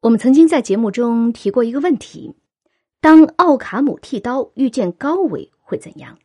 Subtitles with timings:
[0.00, 2.34] 我们曾经在节目中提过一个问题：
[3.00, 6.18] 当奥卡姆剃刀遇见高维会怎样？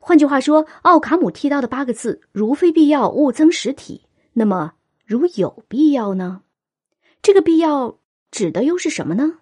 [0.00, 4.74] 换句话说，奥卡姆剃刀的八个字“如非必要，勿增实体”，那么
[5.04, 6.42] 如有必要呢？
[7.22, 7.98] 这个必要
[8.30, 9.38] 指的又是什么呢？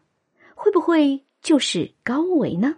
[0.54, 2.76] 会不会就是高维呢？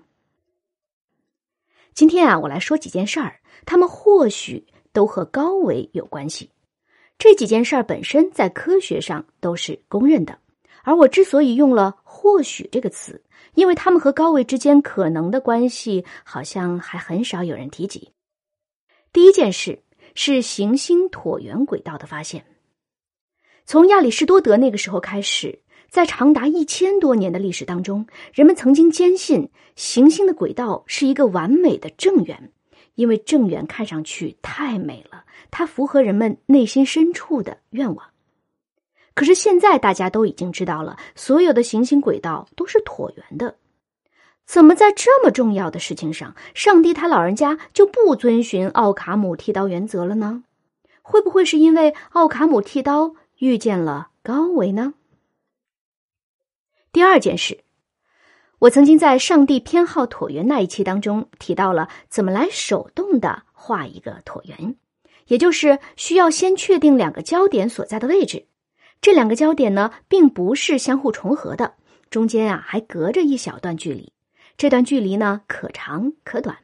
[1.92, 6.50] 今天啊，我来说几件事儿，他们或许都和高维有关系。
[7.18, 10.38] 这几件事儿本身在科学上都是公认的，
[10.82, 13.22] 而我之所以用了“或许”这个词，
[13.54, 18.12] 因为他们和高维之间可能的关系好像还很少有人提及。
[19.12, 19.82] 第一件事
[20.14, 22.44] 是行星椭圆轨道的发现。
[23.64, 32.52] 从亚里士多德那个时候开始，在长达一千多年的历史当中，人们曾经坚信行星的轨道是一个完美的正圆。
[32.96, 38.10] 因为正圆看上去太美了，它符合人们内心深处的愿望。
[39.14, 43.56] 可是现在大家都已经知道了，所有的行星轨道都是椭圆的。
[44.44, 50.44] 怎么在这么重要的事情上，上帝他老人家就不遵循奥卡姆剃刀原则了呢？
[51.02, 54.94] 会不会是因为奥卡姆剃刀遇见了高维呢？
[56.92, 57.65] 第二件事。
[58.60, 64.76] 我曾经在“上帝偏好椭圆”那一期当中提到了怎么来手动的画一个椭圆，
[65.26, 68.46] 也就是需要先确定两个焦点所在的位置。
[69.02, 71.74] 这两个焦点呢，并不是相互重合的，
[72.08, 74.12] 中间啊还隔着一小段距离。
[74.56, 76.56] 这段距离呢，可长可短。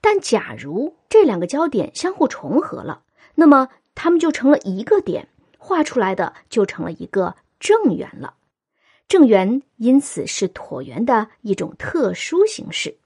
[0.00, 3.02] 但假如这两个焦点相互重合了，
[3.34, 8.34] 那么它们就成了一个点，画出来的就成了一个正圆了。
[9.10, 12.96] 正圆因此是椭圆的一种特殊形式，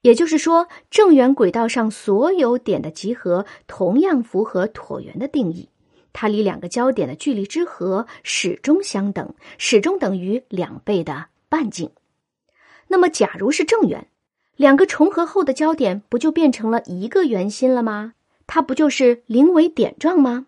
[0.00, 5.68] 也就是说，正圆轨道上所有点的集合同样符合椭圆的定义。
[6.14, 11.90] 它离两个焦点的距离之和始终相等，始终等于两倍的半径。
[12.88, 14.06] 那么，假如是正圆，
[14.56, 18.14] 两个重合后的焦点不就变成了一个圆心了吗？
[18.46, 20.46] 它不就是零维点状吗？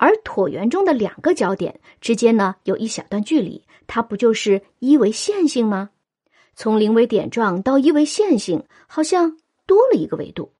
[0.00, 3.62] 而椭圆中的两个焦点之间呢，有一小段距离。
[3.86, 5.90] 它不就是一维线性吗？
[6.54, 10.54] 从零维点状到一维线性，好像多了一个维度。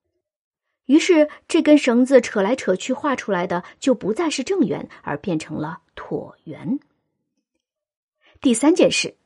[0.85, 6.79] 于是这根绳子扯来扯去画出来的就不再是正圆，而变成了椭圆。
[8.43, 9.17] 第三件事，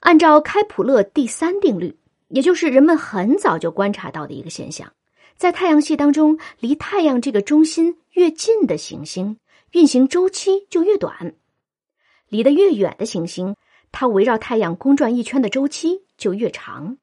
[0.00, 1.96] 按照开普勒第三定律，
[2.28, 4.92] 也就是人们很早就观察到的一个现象，
[5.40, 9.38] 在太阳系当中，离太阳这个中心越近的行星，
[9.72, 11.34] 运行周期就越短。
[12.28, 13.56] 离得越远的行星，
[13.90, 16.98] 它围绕太阳公转一圈的周期就越长。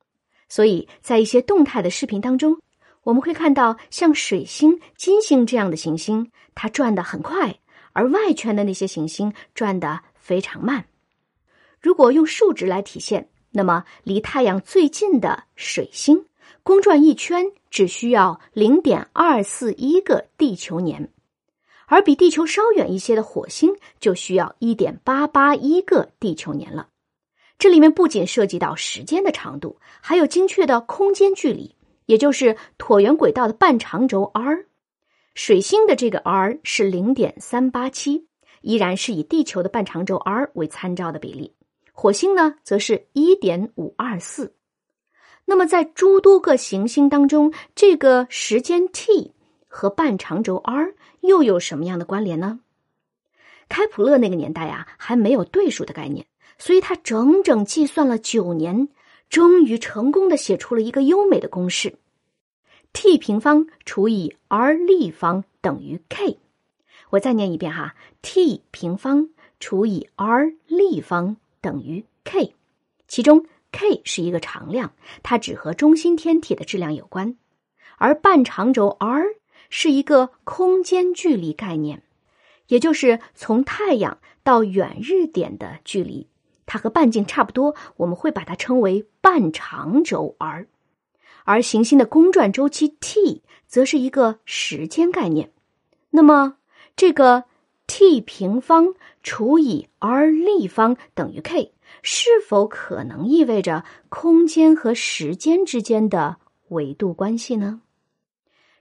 [0.47, 2.61] 所以在一些动态的视频当中，
[3.01, 7.57] 我们会看到像水星、金星这样的行星，它转得很快，
[7.93, 10.85] 而外圈的那些行星转得非常慢。
[11.81, 16.27] 如果用数值来体现，那么离太阳最近的水星，
[16.61, 21.11] 公转一圈只需要零点二四一个地球年。
[21.87, 26.89] 而比地球稍远一些的火星就需要一点八八一个地球年了。
[27.57, 34.65] 这里面不仅涉及到时间的长度，还有精确的空间距离，也就是椭圆轨道的半长轴 r。
[35.33, 38.27] 水星的这个 r 是零点三八七，
[38.61, 41.53] 依然是以地球的半长轴 r 为参照的比例。
[41.93, 44.53] 火星呢，则是一点五二四。
[45.49, 49.33] 那么在诸多个行星当中，这个时间 t
[49.67, 50.93] 和半长轴 r。
[51.21, 52.59] 又有什么样的关联呢？
[53.67, 56.25] 开普勒那个年代啊，还没有对数的概念，
[56.57, 58.87] 所以他整整计算了九年，
[59.29, 61.95] 终于成功的写出了一个优美的公式
[62.93, 66.37] ：t 平方除以 r 立方等于 k。
[67.09, 69.29] 我再念一遍哈：t 平方
[69.59, 72.53] 除以 r 立方等于 k。
[73.09, 77.35] 其中 k 是一个常量，它只和中心天体的质量有关，
[77.97, 79.25] 而半长轴 r。
[79.69, 82.01] 是一个空间距离概念，
[82.67, 86.29] 也就是从太阳到远日点的距离，
[86.65, 90.67] 它和半径差不多，我们会把它称为半长轴 r。
[91.43, 95.51] 而行星的公转周期 t 则是一个时间概念。
[96.11, 96.55] 那么，
[96.95, 97.43] 这个
[97.87, 98.93] t 平方
[99.23, 101.73] 除以 r 立方等于 k，
[102.03, 106.37] 是否可能意味着空间和时间之间的
[106.67, 107.81] 维度关系呢？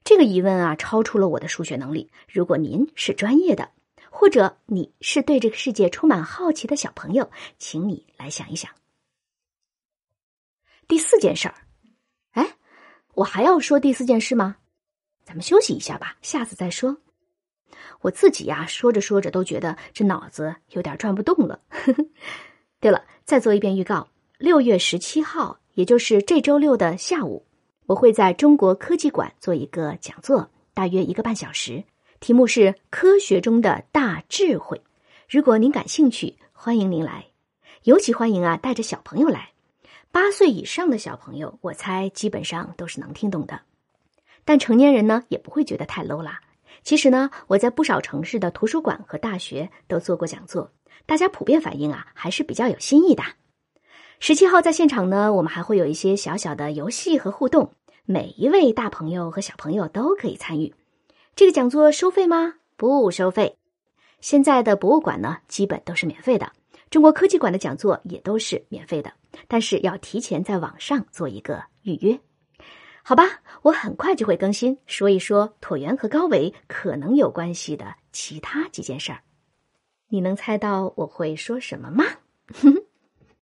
[0.04, 2.10] 这个疑问啊，超出了我的数学能力。
[2.28, 3.70] 如果您是专业的，
[4.10, 8.70] 或者你是对这个世界充满好奇的小朋友，请你来想一想。
[10.86, 11.54] 第四件事儿，
[12.32, 12.56] 哎，
[13.14, 14.56] 我还要说第四件事吗？
[15.24, 16.96] 咱们休息一下吧，下次再说。
[18.00, 21.60] 我自己呀，说着说着都觉得这脑子有点转不动了。
[22.80, 24.08] 对了，再做一遍预告：
[24.38, 27.46] 六月十七号，也就是这周六的下午，
[27.86, 31.84] 我会在中国科技馆做一个讲座，大约一个半小时，
[32.20, 34.80] 题目是“科学中的大智慧”。
[35.28, 37.26] 如果您感兴趣，欢迎您来，
[37.82, 39.52] 尤其欢迎啊带着小朋友来，
[40.12, 43.60] 八岁以上的小朋友，我猜基本上都是能听懂的。
[44.44, 46.40] 但成年人呢，也不会觉得太 low 啦。
[46.86, 50.70] 其实呢，我在不少城市的图书馆和大学都做过讲座，
[51.04, 53.24] 大家普遍反映啊，还是比较有新意的。
[54.20, 57.72] 十七号在现场呢，我们还会有一些小小的游戏和互动，
[58.04, 60.72] 每一位大朋友和小朋友都可以参与。
[61.34, 62.54] 这个讲座收费吗？
[62.76, 63.56] 不收费。
[64.20, 66.52] 现在的博物馆呢，基本都是免费的，
[66.88, 69.12] 中国科技馆的讲座也都是免费的，
[69.48, 72.16] 但是要提前在网上做一个预约。
[73.08, 79.20] 好吧，我很快就会更新，说一说椭圆和高维可能有关系的其他几件事儿。
[80.08, 82.04] 你能猜到我会说什么吗？